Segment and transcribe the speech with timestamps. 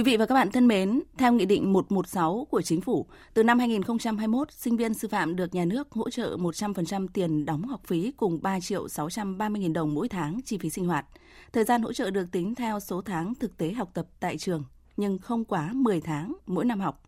[0.00, 3.42] Quý vị và các bạn thân mến, theo Nghị định 116 của Chính phủ, từ
[3.42, 7.80] năm 2021, sinh viên sư phạm được nhà nước hỗ trợ 100% tiền đóng học
[7.86, 11.06] phí cùng 3 triệu 630 nghìn đồng mỗi tháng chi phí sinh hoạt.
[11.52, 14.64] Thời gian hỗ trợ được tính theo số tháng thực tế học tập tại trường,
[14.96, 17.02] nhưng không quá 10 tháng mỗi năm học.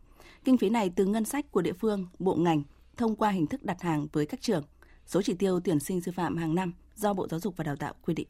[0.44, 2.62] Kinh phí này từ ngân sách của địa phương, bộ ngành,
[2.96, 4.64] thông qua hình thức đặt hàng với các trường.
[5.06, 7.76] Số chỉ tiêu tuyển sinh sư phạm hàng năm do Bộ Giáo dục và Đào
[7.76, 8.28] tạo quy định.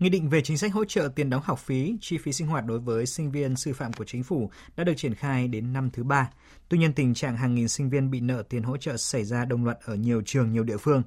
[0.00, 2.64] Nghị định về chính sách hỗ trợ tiền đóng học phí, chi phí sinh hoạt
[2.66, 5.90] đối với sinh viên sư phạm của chính phủ đã được triển khai đến năm
[5.90, 6.30] thứ ba.
[6.68, 9.44] Tuy nhiên, tình trạng hàng nghìn sinh viên bị nợ tiền hỗ trợ xảy ra
[9.44, 11.02] đồng loạt ở nhiều trường, nhiều địa phương.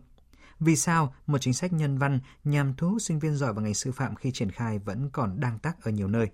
[0.60, 3.74] Vì sao một chính sách nhân văn nhằm thu hút sinh viên giỏi vào ngành
[3.74, 6.28] sư phạm khi triển khai vẫn còn đang tắc ở nhiều nơi?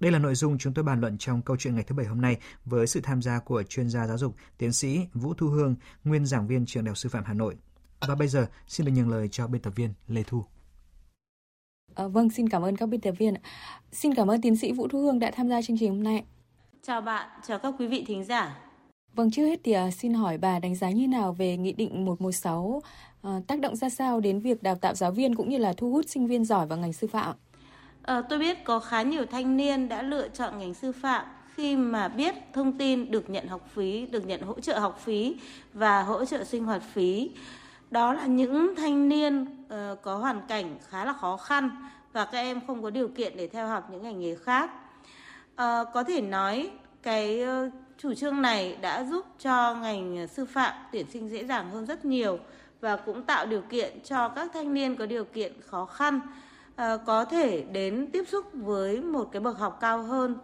[0.00, 2.20] Đây là nội dung chúng tôi bàn luận trong câu chuyện ngày thứ Bảy hôm
[2.20, 5.74] nay với sự tham gia của chuyên gia giáo dục, tiến sĩ Vũ Thu Hương,
[6.04, 7.56] nguyên giảng viên trường Đại học Sư phạm Hà Nội.
[8.00, 10.44] Và bây giờ, xin được nhường lời cho biên tập viên Lê Thu.
[11.94, 13.34] À, vâng, xin cảm ơn các biên tập viên.
[13.92, 16.24] Xin cảm ơn tiến sĩ Vũ Thu Hương đã tham gia chương trình hôm nay.
[16.82, 18.58] Chào bạn, chào các quý vị thính giả.
[19.14, 22.04] Vâng, trước hết thì uh, xin hỏi bà đánh giá như nào về Nghị định
[22.04, 22.84] 116 uh,
[23.22, 25.90] à, tác động ra sao đến việc đào tạo giáo viên cũng như là thu
[25.90, 27.36] hút sinh viên giỏi vào ngành sư phạm?
[28.02, 31.76] À, tôi biết có khá nhiều thanh niên đã lựa chọn ngành sư phạm khi
[31.76, 35.36] mà biết thông tin được nhận học phí, được nhận hỗ trợ học phí
[35.72, 37.30] và hỗ trợ sinh hoạt phí
[37.90, 41.70] đó là những thanh niên uh, có hoàn cảnh khá là khó khăn
[42.12, 44.70] và các em không có điều kiện để theo học những ngành nghề khác.
[45.52, 46.70] Uh, có thể nói
[47.02, 51.70] cái uh, chủ trương này đã giúp cho ngành sư phạm tuyển sinh dễ dàng
[51.70, 52.38] hơn rất nhiều
[52.80, 56.20] và cũng tạo điều kiện cho các thanh niên có điều kiện khó khăn
[56.72, 60.36] uh, có thể đến tiếp xúc với một cái bậc học cao hơn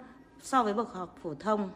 [0.42, 1.70] so với bậc học phổ thông.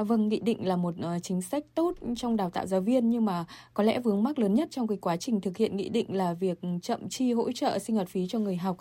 [0.00, 3.10] À, vâng, nghị định là một uh, chính sách tốt trong đào tạo giáo viên
[3.10, 3.44] nhưng mà
[3.74, 6.32] có lẽ vướng mắc lớn nhất trong cái quá trình thực hiện nghị định là
[6.32, 8.76] việc chậm chi hỗ trợ sinh hoạt phí cho người học.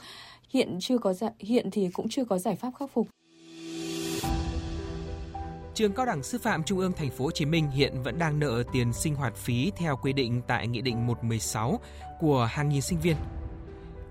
[0.50, 3.08] Hiện chưa có dạ, hiện thì cũng chưa có giải pháp khắc phục.
[5.74, 8.40] Trường Cao đẳng Sư phạm Trung ương Thành phố Hồ Chí Minh hiện vẫn đang
[8.40, 11.80] nợ tiền sinh hoạt phí theo quy định tại Nghị định 116
[12.20, 13.16] của hàng nghìn sinh viên.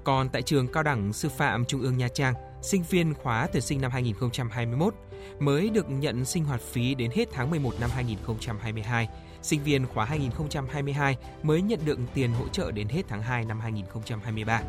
[0.05, 3.63] Còn tại trường Cao đẳng Sư phạm Trung ương Nha Trang, sinh viên khóa tuyển
[3.63, 4.95] sinh năm 2021
[5.39, 9.09] mới được nhận sinh hoạt phí đến hết tháng 11 năm 2022.
[9.43, 13.61] Sinh viên khóa 2022 mới nhận được tiền hỗ trợ đến hết tháng 2 năm
[13.61, 14.63] 2023.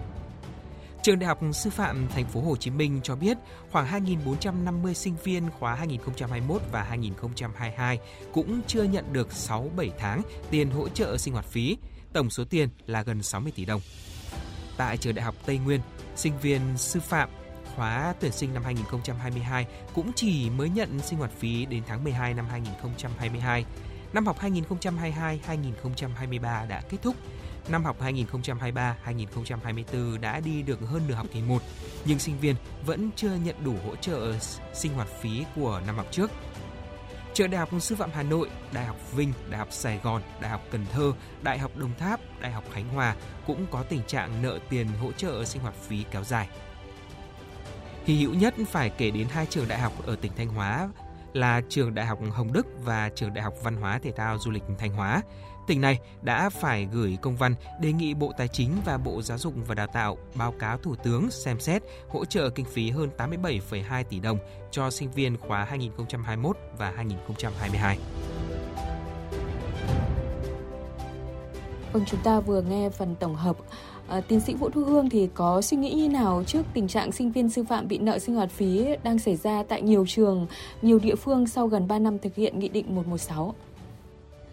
[1.04, 3.38] Trường Đại học Sư phạm Thành phố Hồ Chí Minh cho biết
[3.72, 8.00] khoảng 2.450 sinh viên khóa 2021 và 2022
[8.34, 11.78] cũng chưa nhận được 6-7 tháng tiền hỗ trợ sinh hoạt phí,
[12.14, 13.82] tổng số tiền là gần 60 tỷ đồng.
[14.78, 15.82] Tại trường Đại học Tây Nguyên,
[16.16, 17.30] sinh viên sư phạm
[17.80, 22.34] khóa tuyển sinh năm 2022 cũng chỉ mới nhận sinh hoạt phí đến tháng 12
[22.34, 23.66] năm 2022.
[24.14, 27.16] Năm học 2022-2023 đã kết thúc.
[27.70, 31.62] Năm học 2023-2024 đã đi được hơn nửa học kỳ 1,
[32.06, 34.34] nhưng sinh viên vẫn chưa nhận đủ hỗ trợ
[34.74, 36.32] sinh hoạt phí của năm học trước.
[37.34, 40.52] Trường Đại học Sư phạm Hà Nội, Đại học Vinh, Đại học Sài Gòn, Đại
[40.52, 43.16] học Cần Thơ, Đại học Đồng Tháp, Đại học Khánh Hòa
[43.48, 46.48] cũng có tình trạng nợ tiền hỗ trợ sinh hoạt phí kéo dài.
[48.10, 50.90] Hy hữu nhất phải kể đến hai trường đại học ở tỉnh Thanh Hóa
[51.34, 54.52] là trường Đại học Hồng Đức và trường Đại học Văn hóa Thể thao Du
[54.52, 55.22] lịch Thanh Hóa.
[55.68, 59.38] Tỉnh này đã phải gửi công văn đề nghị Bộ Tài chính và Bộ Giáo
[59.38, 63.10] dục và Đào tạo báo cáo Thủ tướng xem xét hỗ trợ kinh phí hơn
[63.18, 64.38] 87,2 tỷ đồng
[64.72, 67.98] cho sinh viên khóa 2021 và 2022.
[71.94, 73.58] Vâng, chúng ta vừa nghe phần tổng hợp
[74.10, 77.12] À, tiến sĩ Vũ Thu Hương thì có suy nghĩ như nào trước tình trạng
[77.12, 80.48] sinh viên sư phạm bị nợ sinh hoạt phí đang xảy ra tại nhiều trường,
[80.82, 83.56] nhiều địa phương sau gần 3 năm thực hiện Nghị định 116?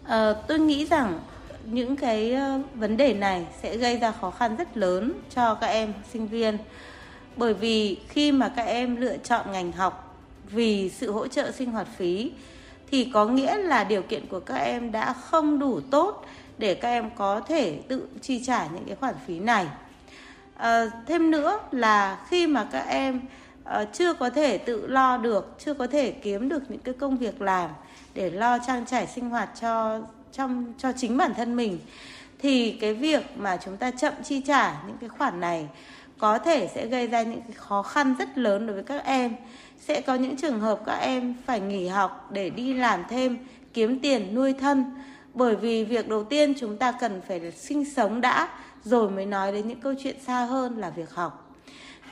[0.03, 1.19] À, ờ, tôi nghĩ rằng
[1.65, 5.67] những cái ờ, vấn đề này sẽ gây ra khó khăn rất lớn cho các
[5.67, 6.57] em sinh viên
[7.37, 10.17] bởi vì khi mà các em lựa chọn ngành học
[10.49, 12.31] vì sự hỗ trợ sinh hoạt phí
[12.91, 16.25] thì có nghĩa là điều kiện của các em đã không đủ tốt
[16.57, 19.67] để các em có thể tự chi trả những cái khoản phí này.
[20.55, 23.21] À, thêm nữa là khi mà các em
[23.63, 27.17] uh, chưa có thể tự lo được chưa có thể kiếm được những cái công
[27.17, 27.69] việc làm
[28.13, 30.01] để lo trang trải sinh hoạt cho
[30.31, 31.79] trong cho chính bản thân mình
[32.39, 35.67] thì cái việc mà chúng ta chậm chi trả những cái khoản này
[36.17, 39.35] có thể sẽ gây ra những cái khó khăn rất lớn đối với các em
[39.77, 43.37] sẽ có những trường hợp các em phải nghỉ học để đi làm thêm
[43.73, 44.85] kiếm tiền nuôi thân.
[45.33, 48.49] Bởi vì việc đầu tiên chúng ta cần phải sinh sống đã
[48.83, 51.55] rồi mới nói đến những câu chuyện xa hơn là việc học.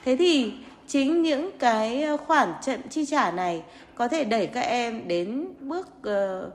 [0.05, 0.53] Thế thì
[0.87, 3.63] chính những cái khoản chậm chi trả này
[3.95, 6.53] có thể đẩy các em đến bước uh,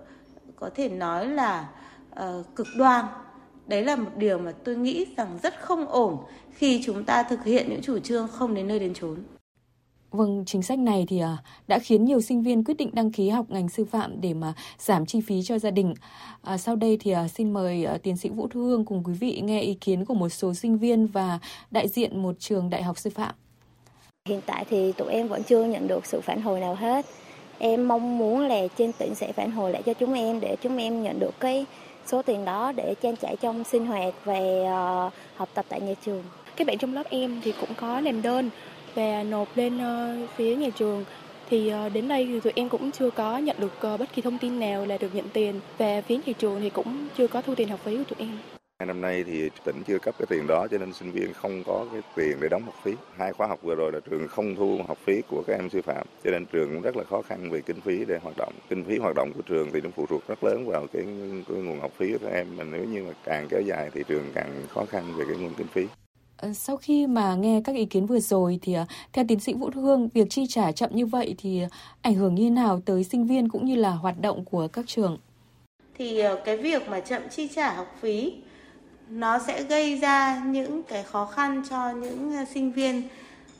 [0.57, 1.69] có thể nói là
[2.13, 3.05] uh, cực đoan.
[3.67, 6.17] Đấy là một điều mà tôi nghĩ rằng rất không ổn
[6.55, 9.17] khi chúng ta thực hiện những chủ trương không đến nơi đến chốn.
[10.13, 11.37] Vâng, chính sách này thì à,
[11.69, 14.53] đã khiến nhiều sinh viên quyết định đăng ký học ngành sư phạm để mà
[14.79, 15.95] giảm chi phí cho gia đình.
[16.43, 19.41] À, sau đây thì à, xin mời tiến sĩ Vũ Thu Hương cùng quý vị
[19.45, 21.39] nghe ý kiến của một số sinh viên và
[21.71, 23.35] đại diện một trường đại học sư phạm.
[24.29, 27.07] Hiện tại thì tụi em vẫn chưa nhận được sự phản hồi nào hết.
[27.59, 30.77] Em mong muốn là trên tỉnh sẽ phản hồi lại cho chúng em để chúng
[30.77, 31.67] em nhận được cái
[32.07, 34.39] số tiền đó để trang trải trong sinh hoạt và
[35.07, 36.25] uh, học tập tại nhà trường.
[36.57, 38.51] Các bạn trong lớp em thì cũng có làm đơn
[38.95, 41.05] và nộp lên ờ, phía nhà trường
[41.51, 44.23] thì ờ, đến đây thì tụi em cũng chưa có nhận được ờ, bất kỳ
[44.23, 47.43] thông tin nào là được nhận tiền và phía nhà trường thì cũng chưa có
[47.43, 48.39] thu tiền học phí của tụi em.
[48.87, 51.87] Năm nay thì tỉnh chưa cấp cái tiền đó cho nên sinh viên không có
[51.93, 52.93] cái tiền để đóng học phí.
[53.17, 55.83] Hai khóa học vừa rồi là trường không thu học phí của các em sư
[55.83, 58.53] phạm cho nên trường cũng rất là khó khăn về kinh phí để hoạt động.
[58.69, 61.03] Kinh phí hoạt động của trường thì nó phụ thuộc rất lớn vào cái,
[61.49, 64.03] cái nguồn học phí của các em mà nếu như mà càng kéo dài thì
[64.09, 65.87] trường càng khó khăn về cái nguồn kinh phí.
[66.41, 69.55] Ờ, sau khi mà nghe các ý kiến vừa rồi thì ờ, theo tiến sĩ
[69.55, 71.63] Vũ Hương, việc chi trả chậm như vậy thì
[72.03, 75.19] ảnh hưởng như nào tới sinh viên cũng như là hoạt động của các trường?
[75.99, 78.33] Thì ờ, cái việc mà chậm chi trả học phí
[79.09, 83.03] nó sẽ gây ra những cái khó khăn cho những sinh viên.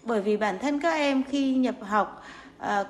[0.03, 2.23] Bởi vì bản thân các em khi nhập học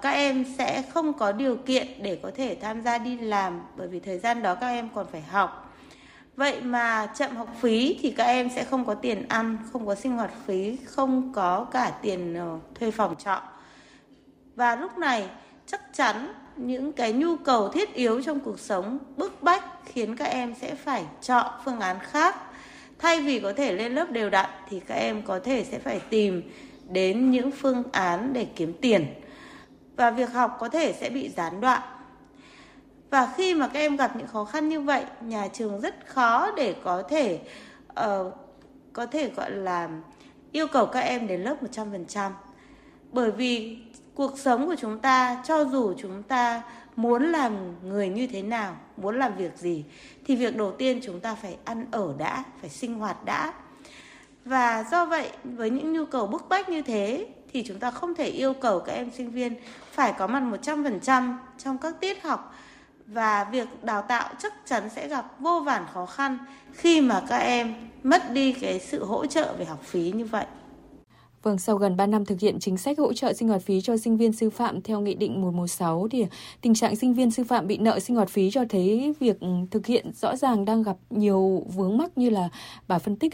[0.03, 3.61] các em sẽ không có điều kiện để có thể tham gia đi làm.
[3.77, 5.70] Bởi vì thời gian đó các em còn phải học.
[6.41, 9.95] Vậy mà chậm học phí thì các em sẽ không có tiền ăn, không có
[9.95, 13.43] sinh hoạt phí, không có cả tiền ờ, thuê phòng trọ.
[14.57, 15.31] Và lúc này
[15.67, 20.25] chắc chắn những cái nhu cầu thiết yếu trong cuộc sống bức bách khiến các
[20.25, 22.37] em sẽ phải chọn phương án khác.
[22.99, 26.01] Thay vì có thể lên lớp đều đặn thì các em có thể sẽ phải
[26.11, 26.43] tìm
[26.89, 29.07] đến những phương án để kiếm tiền.
[29.97, 31.83] Và việc học có thể sẽ bị gián đoạn
[33.11, 36.51] và khi mà các em gặp những khó khăn như vậy nhà trường rất khó
[36.57, 37.41] để có thể
[38.01, 38.35] uh,
[38.93, 39.89] có thể gọi là
[40.53, 42.31] yêu cầu các em đến lớp 100%
[43.13, 43.79] bởi vì
[44.15, 46.63] cuộc sống của chúng ta cho dù chúng ta
[46.97, 47.53] muốn làm
[47.83, 49.85] người như thế nào muốn làm việc gì
[50.27, 53.53] thì việc đầu tiên chúng ta phải ăn ở đã phải sinh hoạt đã.
[54.45, 58.15] Và do vậy với những nhu cầu bức bách như thế thì chúng ta không
[58.15, 59.55] thể yêu cầu các em sinh viên
[59.93, 62.55] phải có mặt 100% trong các tiết học
[63.13, 66.39] và việc đào tạo chắc chắn sẽ gặp vô vàn khó khăn
[66.73, 70.47] khi mà các em mất đi cái sự hỗ trợ về học phí như vậy.
[71.43, 73.97] Vâng, sau gần 3 năm thực hiện chính sách hỗ trợ sinh hoạt phí cho
[73.97, 76.27] sinh viên sư phạm theo Nghị định 116 thì
[76.61, 79.37] tình trạng sinh viên sư phạm bị nợ sinh hoạt phí cho thấy việc
[79.71, 82.49] thực hiện rõ ràng đang gặp nhiều vướng mắc như là
[82.89, 83.33] bà phân tích.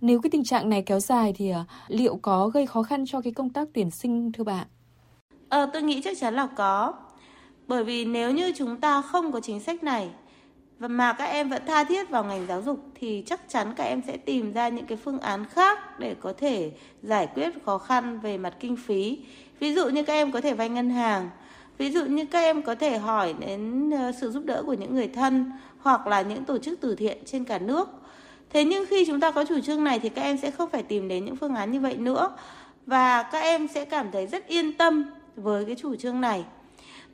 [0.00, 3.20] Nếu cái tình trạng này kéo dài thì à, liệu có gây khó khăn cho
[3.20, 4.64] cái công tác tuyển sinh thưa bà?
[5.48, 6.92] Ờ, tôi nghĩ chắc chắn là có.
[7.66, 10.10] Bởi vì nếu như chúng ta không có chính sách này
[10.78, 13.84] và mà các em vẫn tha thiết vào ngành giáo dục thì chắc chắn các
[13.84, 16.72] em sẽ tìm ra những cái phương án khác để có thể
[17.02, 19.18] giải quyết khó khăn về mặt kinh phí.
[19.60, 21.30] Ví dụ như các em có thể vay ngân hàng,
[21.78, 24.94] ví dụ như các em có thể hỏi đến ờ, sự giúp đỡ của những
[24.94, 27.88] người thân hoặc là những tổ chức từ thiện trên cả nước.
[28.50, 30.82] Thế nhưng khi chúng ta có chủ trương này thì các em sẽ không phải
[30.82, 32.36] tìm đến những phương án như vậy nữa
[32.86, 35.04] và các em sẽ cảm thấy rất yên tâm
[35.36, 36.44] với cái chủ trương này.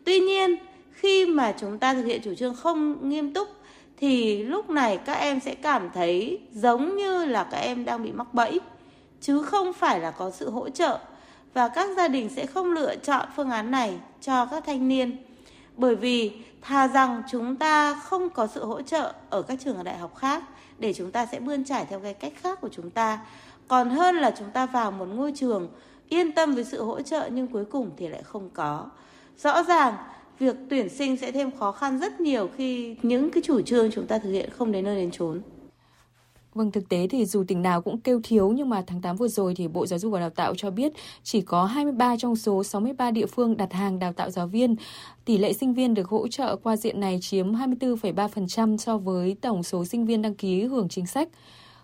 [0.04, 0.57] Tuy nhiên,
[0.90, 3.49] khi mà chúng ta thực hiện chủ trương không nghiêm túc
[3.97, 8.12] thì lúc này các em sẽ cảm thấy giống như là các em đang bị
[8.12, 8.61] mắc bẫy
[9.21, 10.99] chứ không phải là có sự hỗ trợ.
[11.54, 15.16] Và các gia đình sẽ không lựa chọn phương án này cho các thanh niên
[15.76, 19.83] bởi vì thà rằng chúng ta không có sự hỗ trợ ở các trường ở
[19.83, 20.42] đại học khác
[20.78, 23.21] để chúng ta sẽ bươn trải theo cái cách khác của chúng ta.
[23.69, 25.69] Còn hơn là chúng ta vào một ngôi trường
[26.09, 28.87] yên tâm với sự hỗ trợ nhưng cuối cùng thì lại không có.
[29.42, 29.94] Rõ ràng
[30.38, 34.06] việc tuyển sinh sẽ thêm khó khăn rất nhiều khi những cái chủ trương chúng
[34.06, 35.40] ta thực hiện không đến nơi đến chốn.
[36.54, 39.28] Vâng, thực tế thì dù tỉnh nào cũng kêu thiếu nhưng mà tháng 8 vừa
[39.28, 40.92] rồi thì Bộ Giáo dục và Đào tạo cho biết
[41.23, 44.76] chỉ có 23 trong số 63 địa phương đặt hàng đào tạo giáo viên.
[45.25, 49.62] Tỷ lệ sinh viên được hỗ trợ qua diện này chiếm 24,3% so với tổng
[49.62, 51.28] số sinh viên đăng ký hưởng chính sách.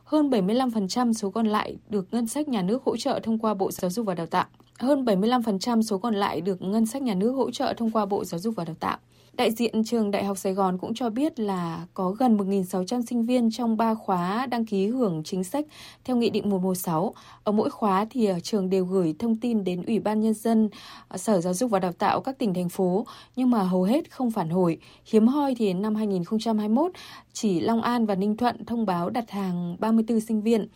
[0.06, 3.70] Hơn 75% số còn lại được ngân sách nhà nước hỗ trợ thông qua Bộ
[3.70, 4.44] Giáo dục và Đào tạo.
[4.78, 8.24] Hơn 75% số còn lại được ngân sách nhà nước hỗ trợ thông qua Bộ
[8.24, 8.98] Giáo dục và Đào tạo.
[9.36, 13.26] Đại diện trường Đại học Sài Gòn cũng cho biết là có gần 1.600 sinh
[13.26, 15.66] viên trong 3 khóa đăng ký hưởng chính sách
[16.04, 17.14] theo Nghị định 116.
[17.44, 20.68] Ở mỗi khóa thì ờ, trường đều gửi thông tin đến Ủy ban Nhân dân,
[21.08, 24.10] ờ, Sở Giáo dục và Đào tạo các tỉnh, thành phố, nhưng mà hầu hết
[24.10, 24.78] không phản hồi.
[25.04, 26.92] Hiếm hoi thì năm 2021,
[27.32, 30.68] chỉ Long An và Ninh Thuận thông báo đặt hàng 34 sinh viên.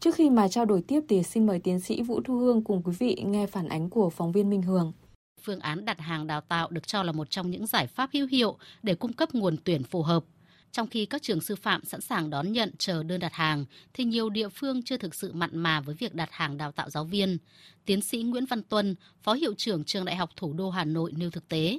[0.00, 2.82] Trước khi mà trao đổi tiếp thì xin mời tiến sĩ Vũ Thu Hương cùng
[2.82, 4.92] quý vị nghe phản ánh của phóng viên Minh Hường.
[5.42, 8.26] Phương án đặt hàng đào tạo được cho là một trong những giải pháp hữu
[8.26, 10.24] hiệu để cung cấp nguồn tuyển phù hợp.
[10.72, 14.04] Trong khi các trường sư phạm sẵn sàng đón nhận chờ đơn đặt hàng, thì
[14.04, 17.04] nhiều địa phương chưa thực sự mặn mà với việc đặt hàng đào tạo giáo
[17.04, 17.38] viên.
[17.84, 21.12] Tiến sĩ Nguyễn Văn Tuân, Phó Hiệu trưởng Trường Đại học Thủ đô Hà Nội
[21.16, 21.78] nêu thực tế.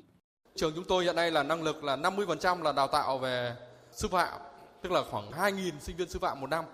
[0.55, 3.55] Trường chúng tôi hiện nay là năng lực là 50% là đào tạo về
[3.91, 4.41] sư phạm,
[4.83, 6.65] tức là khoảng 2.000 sinh viên sư phạm một năm.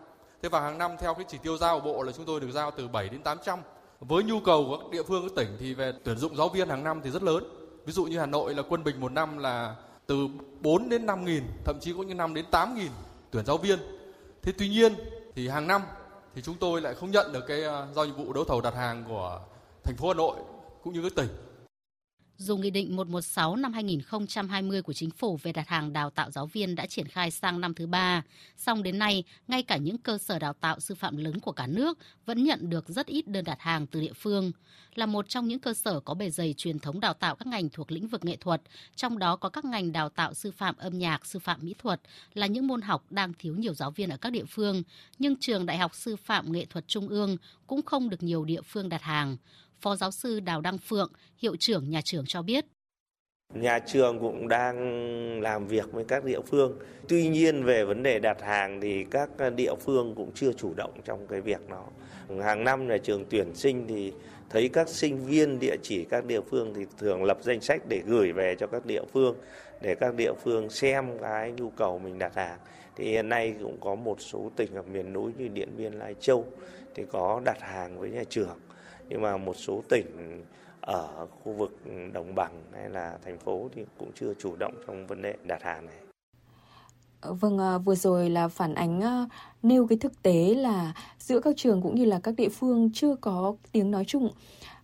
[0.42, 2.52] Thế và hàng năm theo cái chỉ tiêu giao của bộ là chúng tôi được
[2.52, 3.60] giao từ 7 đến 800.
[4.00, 6.70] Với nhu cầu của các địa phương các tỉnh thì về tuyển dụng giáo viên
[6.70, 7.44] hàng năm thì rất lớn.
[7.86, 9.76] Ví dụ như Hà Nội là quân bình một năm là
[10.06, 10.28] từ
[10.62, 12.92] 4 đến 5 nghìn, thậm chí có những năm đến 8 nghìn
[13.32, 13.80] tuyển giáo viên.
[14.42, 14.94] Thế tuy nhiên
[15.36, 15.82] thì hàng năm
[16.36, 18.74] thì chúng tôi lại không nhận được cái à, giao nhiệm vụ đấu thầu đặt
[18.76, 19.40] hàng của
[19.84, 20.38] thành phố Hà Nội
[20.84, 21.30] cũng như các tỉnh
[22.38, 26.46] dù Nghị định 116 năm 2020 của Chính phủ về đặt hàng đào tạo giáo
[26.46, 28.24] viên đã triển khai sang năm thứ ba,
[28.58, 31.68] song đến nay, ngay cả những cơ sở đào tạo sư phạm lớn của cả
[31.68, 34.52] nước vẫn nhận được rất ít đơn đặt hàng từ địa phương.
[34.96, 37.70] Là một trong những cơ sở có bề dày truyền thống đào tạo các ngành
[37.70, 38.62] thuộc lĩnh vực nghệ thuật,
[38.96, 42.02] trong đó có các ngành đào tạo sư phạm âm nhạc, sư phạm mỹ thuật
[42.34, 44.84] là những môn học đang thiếu nhiều giáo viên ở các địa phương,
[45.20, 48.62] nhưng trường Đại học Sư phạm Nghệ thuật Trung ương cũng không được nhiều địa
[48.62, 49.38] phương đặt hàng.
[49.82, 52.66] Phó giáo sư Đào Đăng Phượng, hiệu trưởng nhà trường cho biết.
[53.54, 56.78] Nhà trường cũng đang làm việc với các địa phương.
[57.08, 60.92] Tuy nhiên về vấn đề đặt hàng thì các địa phương cũng chưa chủ động
[61.06, 61.86] trong cái việc đó.
[62.44, 64.14] Hàng năm nhà trường tuyển sinh thì
[64.50, 68.02] thấy các sinh viên địa chỉ các địa phương thì thường lập danh sách để
[68.06, 69.36] gửi về cho các địa phương
[69.82, 72.60] để các địa phương xem cái nhu cầu mình đặt hàng.
[72.96, 76.16] Thì hiện nay cũng có một số tỉnh ở miền núi như Điện Biên, Lai
[76.20, 76.46] Châu
[76.96, 78.58] thì có đặt hàng với nhà trường
[79.10, 80.06] nhưng mà một số tỉnh
[80.82, 81.72] ở khu vực
[82.14, 85.64] đồng bằng hay là thành phố thì cũng chưa chủ động trong vấn đề đặt
[85.64, 85.96] hàng này.
[87.22, 89.26] Vâng, à, vừa rồi là phản ánh à,
[89.64, 93.16] nêu cái thực tế là giữa các trường cũng như là các địa phương chưa
[93.16, 94.30] có tiếng nói chung.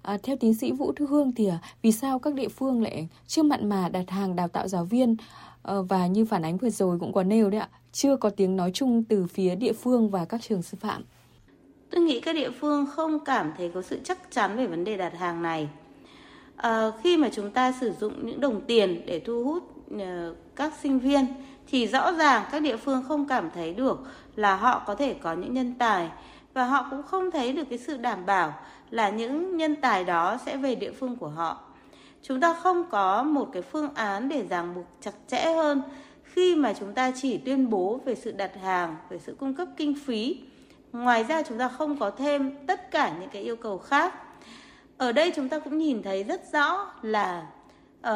[0.01, 3.07] À, theo tiến sĩ Vũ Thư Hương thì à, vì sao các địa phương lại
[3.27, 5.15] chưa mặn mà đặt hàng đào tạo giáo viên
[5.63, 8.55] à, và như phản ánh vừa rồi cũng có nêu đấy ạ, chưa có tiếng
[8.55, 11.03] nói chung từ phía địa phương và các trường sư phạm.
[11.93, 14.97] Tôi nghĩ các địa phương không cảm thấy có sự chắc chắn về vấn đề
[14.97, 15.69] đặt hàng này.
[16.55, 19.63] À, khi mà chúng ta sử dụng những đồng tiền để thu hút
[19.95, 20.01] uh,
[20.55, 21.25] các sinh viên
[21.67, 24.00] thì rõ ràng các địa phương không cảm thấy được
[24.35, 26.09] là họ có thể có những nhân tài
[26.53, 28.53] và họ cũng không thấy được cái sự đảm bảo
[28.89, 31.63] là những nhân tài đó sẽ về địa phương của họ.
[32.21, 35.81] Chúng ta không có một cái phương án để ràng buộc chặt chẽ hơn
[36.23, 39.67] khi mà chúng ta chỉ tuyên bố về sự đặt hàng, về sự cung cấp
[39.77, 40.38] kinh phí
[40.93, 44.13] Ngoài ra chúng ta không có thêm tất cả những cái yêu cầu khác.
[44.97, 47.43] Ở đây chúng ta cũng nhìn thấy rất rõ là
[48.07, 48.13] uh,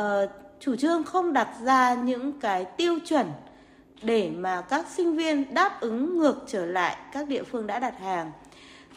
[0.59, 3.31] chủ trương không đặt ra những cái tiêu chuẩn
[4.01, 7.99] để mà các sinh viên đáp ứng ngược trở lại các địa phương đã đặt
[7.99, 8.31] hàng.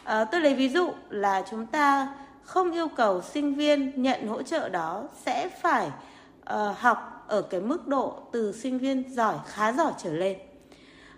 [0.03, 4.43] À, tôi lấy ví dụ là chúng ta không yêu cầu sinh viên nhận hỗ
[4.43, 9.71] trợ đó sẽ phải uh, học ở cái mức độ từ sinh viên giỏi khá
[9.71, 10.37] giỏi trở lên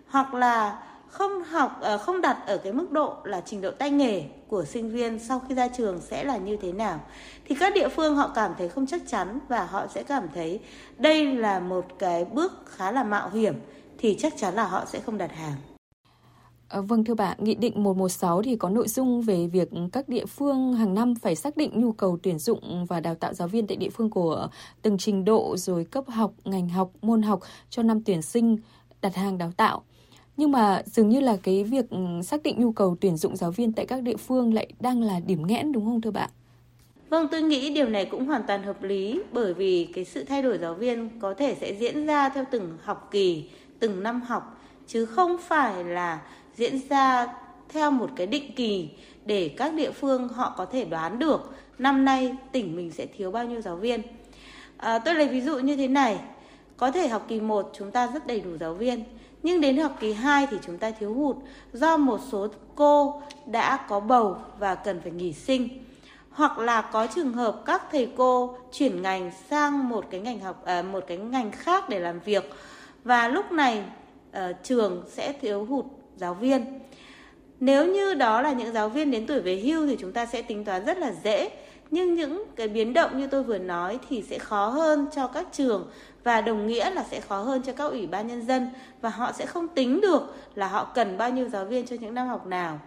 [0.08, 0.82] hoặc là
[1.14, 4.64] không học ờ, không đặt ở cái mức độ là trình độ tay nghề của
[4.64, 7.00] sinh viên sau khi ra trường sẽ là như thế nào
[7.44, 10.60] thì các địa phương họ cảm thấy không chắc chắn và họ sẽ cảm thấy
[10.98, 13.54] đây là một cái bước khá là mạo hiểm
[13.98, 15.56] thì chắc chắn là họ sẽ không đặt hàng.
[16.68, 20.26] À, vâng thưa bạn, Nghị định 116 thì có nội dung về việc các địa
[20.26, 23.66] phương hàng năm phải xác định nhu cầu tuyển dụng và đào tạo giáo viên
[23.66, 24.48] tại địa phương của
[24.82, 27.40] từng trình độ rồi cấp học, ngành học, môn học
[27.70, 28.56] cho năm tuyển sinh
[29.02, 29.82] đặt hàng đào tạo.
[30.36, 33.50] Nhưng mà dường như là cái việc ừ, xác định nhu cầu tuyển dụng giáo
[33.50, 36.30] viên tại các địa phương lại đang là điểm nghẽn đúng không thưa bạn?
[37.08, 40.42] Vâng, tôi nghĩ điều này cũng hoàn toàn hợp lý bởi vì cái sự thay
[40.42, 44.60] đổi giáo viên có thể sẽ diễn ra theo từng học kỳ, từng năm học
[44.86, 46.22] chứ không phải là
[46.54, 47.26] diễn ra
[47.68, 48.88] theo một cái định kỳ
[49.26, 53.30] để các địa phương họ có thể đoán được năm nay tỉnh mình sẽ thiếu
[53.30, 54.02] bao nhiêu giáo viên.
[54.76, 56.18] À, tôi lấy ví dụ như thế này,
[56.76, 59.04] có thể học kỳ 1 chúng ta rất đầy đủ giáo viên,
[59.42, 61.36] nhưng đến học kỳ 2 thì chúng ta thiếu hụt
[61.72, 65.68] do một số cô đã có bầu và cần phải nghỉ sinh.
[66.30, 70.64] Hoặc là có trường hợp các thầy cô chuyển ngành sang một cái ngành học
[70.64, 72.50] à, một cái ngành khác để làm việc
[73.04, 73.82] và lúc này
[74.32, 75.84] à, trường sẽ thiếu hụt
[76.16, 76.80] giáo viên.
[77.60, 80.42] Nếu như đó là những giáo viên đến tuổi về hưu thì chúng ta sẽ
[80.42, 81.50] tính toán rất là dễ
[81.90, 85.46] nhưng những cái biến động như tôi vừa nói thì sẽ khó hơn cho các
[85.52, 85.90] trường
[86.24, 88.68] và đồng nghĩa là sẽ khó hơn cho các ủy ban nhân dân
[89.00, 92.14] và họ sẽ không tính được là họ cần bao nhiêu giáo viên cho những
[92.14, 92.80] năm học nào.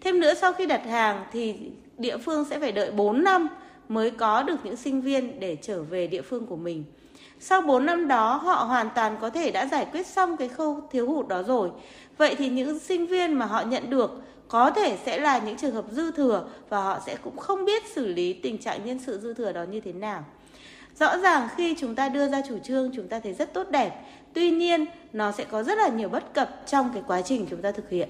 [0.00, 1.56] Thêm nữa, sau khi đặt hàng thì
[1.98, 3.48] địa phương sẽ phải đợi 4 năm
[3.88, 6.84] mới có được những sinh viên để trở về địa phương của mình.
[7.40, 10.80] Sau 4 năm đó họ hoàn toàn có thể đã giải quyết xong cái khâu
[10.90, 11.70] thiếu hụt đó rồi.
[12.18, 14.10] Vậy thì những sinh viên mà họ nhận được
[14.48, 17.82] có thể sẽ là những trường hợp dư thừa và họ sẽ cũng không biết
[17.94, 20.24] xử lý tình trạng nhân sự dư thừa đó như thế nào.
[21.00, 24.04] Rõ ràng khi chúng ta đưa ra chủ trương chúng ta thấy rất tốt đẹp,
[24.32, 27.62] tuy nhiên nó sẽ có rất là nhiều bất cập trong cái quá trình chúng
[27.62, 28.08] ta thực hiện.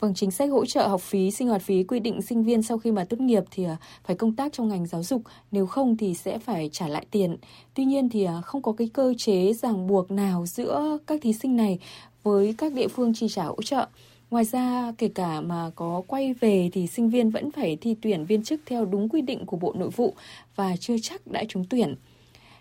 [0.00, 2.78] Vâng, chính sách hỗ trợ học phí, sinh hoạt phí quy định sinh viên sau
[2.78, 5.96] khi mà tốt nghiệp thì à, phải công tác trong ngành giáo dục, nếu không
[5.96, 7.36] thì sẽ phải trả lại tiền.
[7.74, 11.32] Tuy nhiên thì à, không có cái cơ chế ràng buộc nào giữa các thí
[11.32, 11.78] sinh này
[12.22, 13.86] với các địa phương chi trả hỗ trợ.
[14.30, 18.24] Ngoài ra, kể cả mà có quay về thì sinh viên vẫn phải thi tuyển
[18.24, 20.14] viên chức theo đúng quy định của Bộ Nội vụ
[20.56, 21.94] và chưa chắc đã trúng tuyển.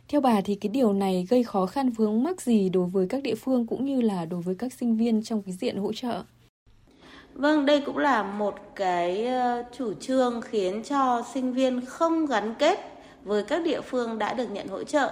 [0.08, 3.24] Theo bà thì cái điều này gây khó khăn vướng mắc gì đối với các
[3.24, 6.24] địa phương cũng như là đối với các sinh viên trong cái diện hỗ trợ?
[7.36, 12.54] Vâng, đây cũng là một cái ờ, chủ trương khiến cho sinh viên không gắn
[12.60, 12.80] kết
[13.24, 15.12] với các địa phương đã được nhận hỗ trợ.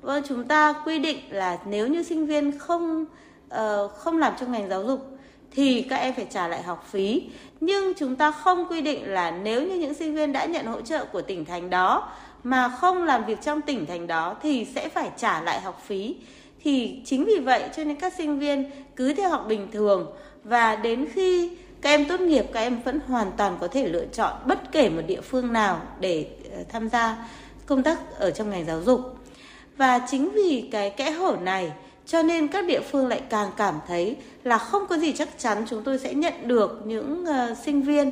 [0.00, 3.04] Vâng, chúng ta quy định là nếu như sinh viên không
[3.54, 5.18] uh, không làm trong ngành giáo dục
[5.50, 7.22] thì các em phải trả lại học phí.
[7.60, 10.80] Nhưng chúng ta không quy định là nếu như những sinh viên đã nhận hỗ
[10.80, 12.08] trợ của tỉnh thành đó
[12.42, 16.16] mà không làm việc trong tỉnh thành đó thì sẽ phải trả lại học phí.
[16.64, 20.06] Thì chính vì vậy cho nên các sinh viên cứ theo học bình thường
[20.48, 24.04] và đến khi các em tốt nghiệp các em vẫn hoàn toàn có thể lựa
[24.12, 27.28] chọn bất kể một địa phương nào để ờ, tham gia
[27.66, 29.00] công tác ở trong ngành giáo dục.
[29.76, 31.72] Và chính vì cái kẽ hở này
[32.06, 35.64] cho nên các địa phương lại càng cảm thấy là không có gì chắc chắn
[35.68, 38.10] chúng tôi sẽ nhận được những uh, sinh viên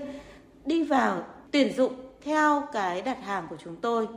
[0.64, 1.92] đi vào tuyển dụng
[2.24, 4.08] theo cái đặt hàng của chúng tôi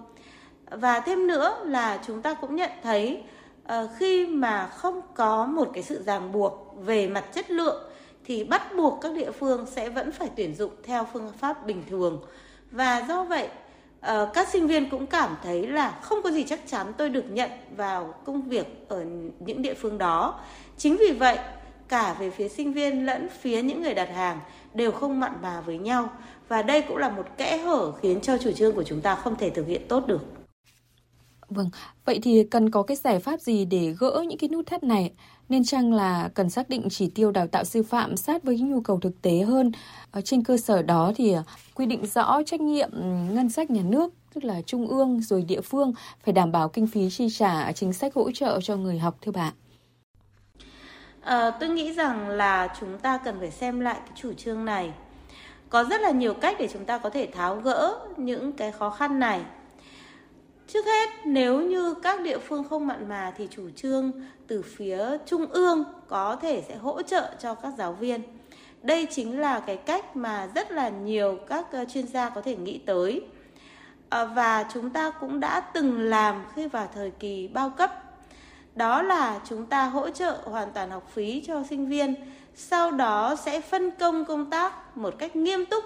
[0.72, 3.22] và thêm nữa là chúng ta cũng nhận thấy
[3.64, 7.87] uh, khi mà không có một cái sự ràng buộc về mặt chất lượng
[8.28, 11.84] thì bắt buộc các địa phương sẽ vẫn phải tuyển dụng theo phương pháp bình
[11.90, 12.22] thường.
[12.72, 13.48] Và do vậy
[14.02, 17.26] ờ, các sinh viên cũng cảm thấy là không có gì chắc chắn tôi được
[17.30, 19.06] nhận vào công việc ở
[19.40, 20.40] những địa phương đó.
[20.78, 21.38] Chính vì vậy,
[21.88, 24.40] cả về phía sinh viên lẫn phía những người đặt hàng
[24.74, 26.10] đều không mặn mà với nhau.
[26.48, 29.36] Và đây cũng là một kẽ hở khiến cho chủ trương của chúng ta không
[29.36, 30.37] thể thực hiện tốt được.
[31.50, 31.70] Vâng,
[32.06, 35.12] vậy thì cần có cái giải pháp gì để gỡ những cái nút thắt này?
[35.50, 38.82] Nên chăng là cần xác định chỉ tiêu đào tạo sư phạm sát với nhu
[38.82, 39.72] cầu thực tế hơn.
[40.12, 41.44] Ở trên cơ sở đó thì à,
[41.76, 45.42] quy định rõ trách nhiệm ừ, ngân sách nhà nước, tức là trung ương rồi
[45.42, 49.00] địa phương phải đảm bảo kinh phí chi trả chính sách hỗ trợ cho người
[49.00, 49.54] học thưa bạn.
[51.22, 54.66] À, ờ, tôi nghĩ rằng là chúng ta cần phải xem lại cái chủ trương
[54.66, 54.92] này.
[55.70, 58.90] Có rất là nhiều cách để chúng ta có thể tháo gỡ những cái khó
[58.90, 59.42] khăn này.
[60.68, 64.12] Trước hết, nếu như các địa phương không mặn mà thì chủ trương
[64.48, 68.22] từ phía trung ương có thể sẽ hỗ trợ cho các giáo viên.
[68.82, 72.56] Đây chính là cái cách mà rất là nhiều các ờ, chuyên gia có thể
[72.56, 73.22] nghĩ tới.
[74.10, 77.92] Ờ, và chúng ta cũng đã từng làm khi vào thời kỳ bao cấp
[78.78, 82.16] đó là chúng ta hỗ trợ hoàn toàn học phí cho sinh viên
[82.56, 85.84] sau đó sẽ phân công công tác một cách nghiêm túc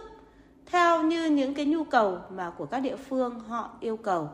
[0.66, 4.30] theo như những cái nhu cầu mà của các địa phương họ yêu cầu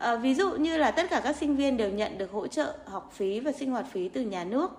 [0.00, 2.74] à, ví dụ như là tất cả các sinh viên đều nhận được hỗ trợ
[2.86, 4.70] học phí và sinh hoạt phí từ nhà nước.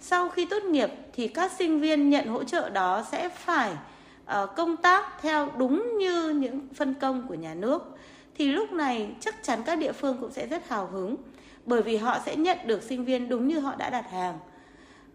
[0.00, 4.50] Sau khi tốt nghiệp thì các sinh viên nhận hỗ trợ đó sẽ phải uh,
[4.56, 7.96] công tác theo đúng như những phân công của nhà nước.
[8.38, 11.16] Thì lúc này chắc chắn các địa phương cũng sẽ rất hào hứng
[11.66, 14.38] bởi vì họ sẽ nhận được sinh viên đúng như họ đã đặt hàng.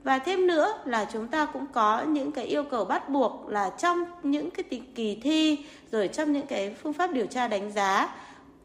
[0.03, 3.69] Và thêm nữa là chúng ta cũng có những cái yêu cầu bắt buộc là
[3.69, 5.57] trong những cái kỳ thi
[5.91, 8.09] rồi trong những cái phương pháp điều tra đánh giá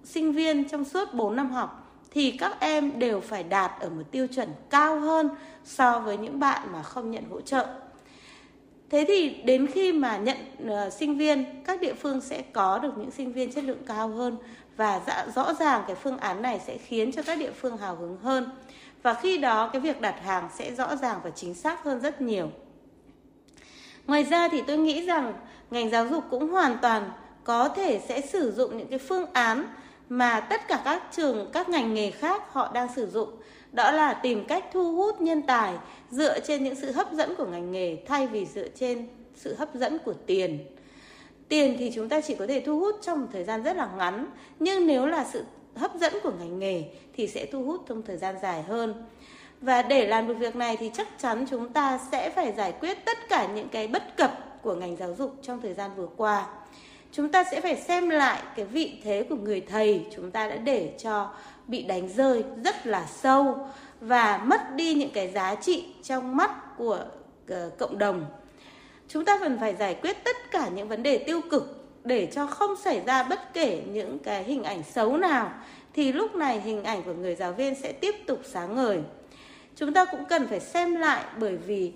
[0.05, 1.79] sinh viên trong suốt 4 năm học
[2.11, 5.29] thì các em đều phải đạt ở một tiêu chuẩn cao hơn
[5.65, 7.67] so với những bạn mà không nhận hỗ trợ.
[8.91, 12.99] Thế thì đến khi mà nhận uh, sinh viên, các địa phương sẽ có được
[12.99, 14.37] những sinh viên chất lượng cao hơn
[14.77, 17.97] và dạ, rõ ràng cái phương án này sẽ khiến cho các địa phương hào
[17.97, 18.51] hứng hơn
[19.03, 22.21] và khi đó cái việc đặt hàng sẽ rõ ràng và chính xác hơn rất
[22.21, 22.51] nhiều
[24.07, 25.33] ngoài ra thì tôi nghĩ rằng
[25.71, 27.11] ngành giáo dục cũng hoàn toàn
[27.45, 29.67] có thể sẽ sử dụng những cái phương án
[30.13, 33.29] mà tất cả các trường, các ngành nghề khác họ đang sử dụng.
[33.73, 35.75] Đó là tìm cách thu hút nhân tài
[36.11, 39.75] dựa trên những sự hấp dẫn của ngành nghề thay vì dựa trên sự hấp
[39.75, 40.59] dẫn của tiền.
[41.49, 43.89] Tiền thì chúng ta chỉ có thể thu hút trong một thời gian rất là
[43.99, 44.27] ngắn,
[44.61, 45.45] nhưng nếu là sự
[45.77, 46.85] hấp dẫn của ngành nghề
[47.17, 49.05] thì sẽ thu hút trong thời gian dài hơn.
[49.61, 53.05] Và để làm được việc này thì chắc chắn chúng ta sẽ phải giải quyết
[53.05, 56.47] tất cả những cái bất cập của ngành giáo dục trong thời gian vừa qua
[57.13, 60.57] chúng ta sẽ phải xem lại cái vị thế của người thầy chúng ta đã
[60.57, 61.31] để cho
[61.67, 63.69] bị đánh rơi rất là sâu
[64.01, 67.05] và mất đi những cái giá trị trong mắt của
[67.49, 68.25] ờ, cộng đồng
[69.09, 72.47] chúng ta cần phải giải quyết tất cả những vấn đề tiêu cực để cho
[72.47, 75.51] không xảy ra bất kể những cái hình ảnh xấu nào,
[75.95, 78.99] thì lúc này hình ảnh của người giáo viên sẽ tiếp tục sáng ngời.
[79.77, 81.93] Chúng ta cũng cần phải xem lại bởi vì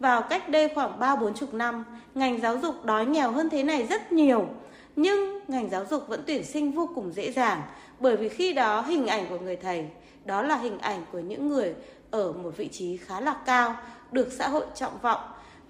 [0.00, 3.62] vào cách đây khoảng 3 4 chục năm, ngành giáo dục đói nghèo hơn thế
[3.62, 4.48] này rất nhiều.
[4.96, 7.62] Nhưng ngành giáo dục vẫn tuyển sinh vô cùng dễ dàng
[8.00, 9.86] bởi vì khi đó hình ảnh của người thầy
[10.24, 11.74] đó là hình ảnh của những người
[12.10, 13.76] ở một vị trí khá là cao,
[14.12, 15.20] được xã hội trọng vọng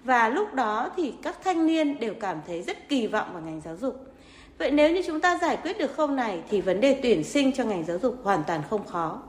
[0.03, 3.61] và lúc đó thì các thanh niên đều cảm thấy rất kỳ vọng vào ngành
[3.65, 4.05] giáo dục.
[4.57, 7.51] Vậy nếu như chúng ta giải quyết được khâu này thì vấn đề tuyển sinh
[7.51, 9.21] cho ngành giáo dục hoàn toàn không khó.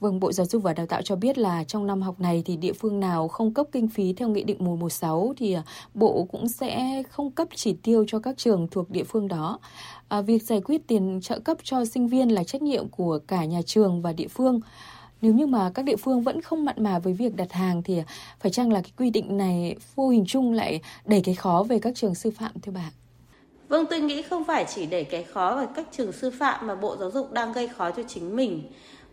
[0.00, 2.56] Vâng, Bộ Giáo dục và Đào tạo cho biết là trong năm học này thì
[2.56, 5.62] địa phương nào không cấp kinh phí theo Nghị định 116 thì à,
[5.94, 9.58] Bộ cũng sẽ không cấp chỉ tiêu cho các trường thuộc địa phương đó.
[10.08, 13.44] À, việc giải quyết tiền trợ cấp cho sinh viên là trách nhiệm của cả
[13.44, 14.60] nhà trường và địa phương.
[15.20, 17.98] Nếu như mà các địa phương vẫn không mặn mà với việc đặt hàng thì
[17.98, 18.04] à,
[18.40, 21.78] phải chăng là cái quy định này vô hình chung lại đẩy cái khó về
[21.78, 22.90] các trường sư phạm thưa bà?
[23.68, 26.74] Vâng, tôi nghĩ không phải chỉ đẩy cái khó vào các trường sư phạm mà
[26.74, 28.62] Bộ Giáo dục đang gây khó cho chính mình.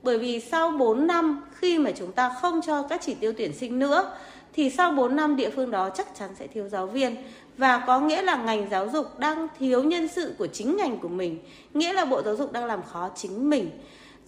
[0.04, 3.54] Bởi vì sau 4 năm khi mà chúng ta không cho các chỉ tiêu tuyển
[3.54, 4.14] sinh nữa
[4.54, 7.16] thì sau 4 năm địa phương đó chắc chắn sẽ thiếu giáo viên
[7.58, 11.08] và có nghĩa là ngành giáo dục đang thiếu nhân sự của chính ngành của
[11.08, 11.40] mình,
[11.74, 13.70] nghĩa là Bộ Giáo dục đang làm khó chính mình.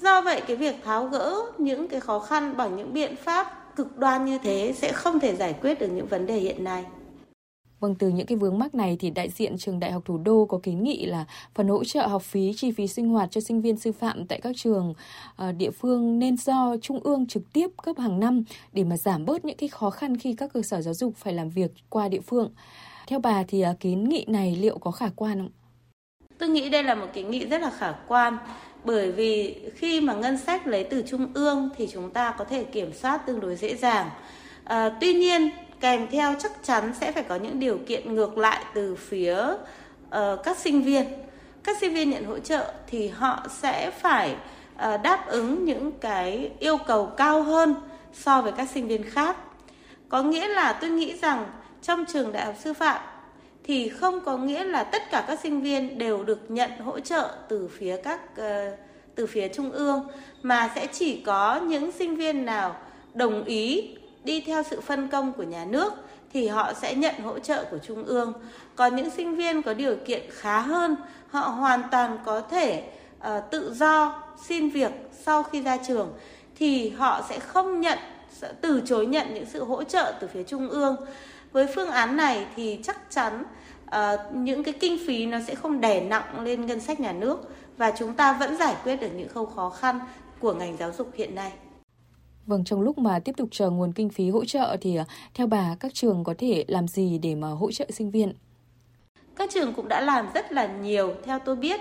[0.02, 3.98] Do vậy cái việc tháo gỡ những cái khó khăn bằng những biện pháp cực
[3.98, 6.86] đoan như thế sẽ không thể giải quyết được những vấn đề hiện nay.
[7.84, 10.46] Vâng, từ những cái vướng mắc này thì đại diện trường Đại học Thủ đô
[10.46, 13.62] có kiến nghị là phần hỗ trợ học phí, chi phí sinh hoạt cho sinh
[13.62, 14.93] viên sư phạm tại các trường
[15.36, 18.43] ờ, địa phương nên do Trung ương trực tiếp cấp hàng năm
[18.74, 21.34] để mà giảm bớt những cái khó khăn khi các cơ sở giáo dục phải
[21.34, 22.52] làm việc qua địa phương.
[23.08, 25.52] Theo bà thì ờ, kiến nghị này liệu có khả quan không?
[26.38, 28.38] Tôi nghĩ đây là một kiến nghị rất là khả quan
[28.84, 32.63] bởi vì khi mà ngân sách lấy từ trung ương thì chúng ta có thể
[32.63, 34.10] kiểm soát tương đối dễ dàng.
[34.63, 35.50] À, tuy nhiên
[35.84, 39.38] kèm theo chắc chắn sẽ phải có những điều kiện ngược lại từ phía
[40.08, 41.06] uh, các sinh viên.
[41.63, 44.36] Các sinh viên nhận hỗ trợ thì họ sẽ phải
[44.76, 47.76] uh, đáp ứng những cái yêu cầu cao hơn
[48.13, 49.38] so với các sinh viên khác.
[50.10, 51.46] Có nghĩa là tôi nghĩ rằng
[51.82, 53.02] trong trường đại học sư phạm
[53.63, 57.36] thì không có nghĩa là tất cả các sinh viên đều được nhận hỗ trợ
[57.50, 58.80] từ phía các uh,
[59.15, 60.08] từ phía trung ương
[60.41, 62.76] mà sẽ chỉ có những sinh viên nào
[63.13, 65.94] đồng ý đi theo sự phân công của nhà nước
[66.34, 68.34] thì họ sẽ nhận hỗ trợ của trung ương.
[68.76, 70.96] Còn những sinh viên có điều kiện khá hơn,
[71.30, 72.84] họ hoàn toàn có thể
[73.20, 74.92] uh, tự do xin việc
[75.26, 76.14] sau khi ra trường
[76.56, 77.98] thì họ sẽ không nhận
[78.32, 80.96] sẽ từ chối nhận những sự hỗ trợ từ phía trung ương.
[81.52, 83.44] Với phương án này thì chắc chắn
[83.86, 83.96] uh,
[84.34, 87.40] những cái kinh phí nó sẽ không đè nặng lên ngân sách nhà nước
[87.78, 90.00] và chúng ta vẫn giải quyết được những khâu khó khăn
[90.40, 91.52] của ngành giáo dục hiện nay.
[92.46, 95.48] Vâng, trong lúc mà tiếp tục chờ nguồn kinh phí hỗ trợ thì à, theo
[95.48, 98.34] bà các trường có thể làm gì để mà hỗ trợ sinh viên?
[99.36, 101.80] Các trường cũng đã làm rất là nhiều theo tôi biết.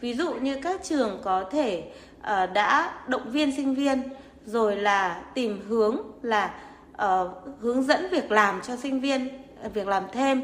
[0.00, 4.02] Ví dụ như các trường có thể uh, đã động viên sinh viên
[4.46, 6.54] rồi là tìm hướng là
[6.92, 9.28] uh, hướng dẫn việc làm cho sinh viên
[9.62, 10.42] ờ, việc làm thêm.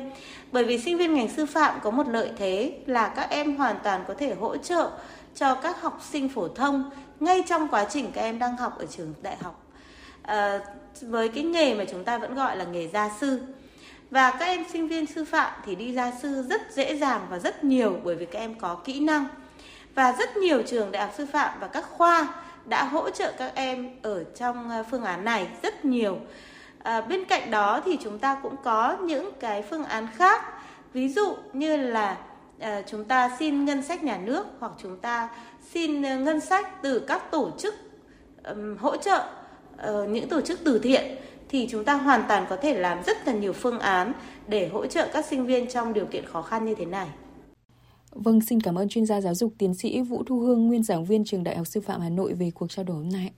[0.53, 3.77] Bởi vì sinh viên ngành sư phạm có một lợi thế là các em hoàn
[3.85, 4.91] toàn có thể hỗ trợ
[5.35, 8.87] cho các học sinh phổ thông ngay trong quá trình các em đang học ở
[8.87, 9.63] trường đại học
[10.23, 10.61] à,
[11.01, 13.41] với cái nghề mà chúng ta vẫn gọi là nghề gia sư.
[14.11, 17.39] Và các em sinh viên sư phạm thì đi gia sư rất dễ dàng và
[17.39, 19.27] rất nhiều bởi vì các em có kỹ năng.
[19.95, 23.53] Và rất nhiều trường đại học sư phạm và các khoa đã hỗ trợ các
[23.55, 26.19] em ở trong ờ, phương án này rất nhiều.
[26.83, 30.45] À, bên cạnh đó thì chúng ta cũng có những cái phương án khác.
[30.93, 32.17] Ví dụ như là
[32.59, 35.29] à, chúng ta xin ngân sách nhà nước hoặc chúng ta
[35.75, 37.75] xin ờ, ngân sách từ các tổ chức
[38.45, 39.25] um, hỗ trợ
[39.75, 41.17] uh, những tổ chức từ thiện
[41.49, 44.13] thì chúng ta hoàn toàn có thể làm rất là nhiều phương án
[44.49, 47.09] để hỗ trợ các sinh viên trong điều kiện khó khăn như thế này.
[48.11, 51.05] Vâng, xin cảm ơn chuyên gia giáo dục tiến sĩ Vũ Thu Hương, nguyên giảng
[51.05, 53.31] viên trường Đại học Sư phạm Hà Nội về cuộc trao đổi hôm nay.